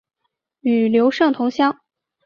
[0.61, 1.79] 与刘胜同乡。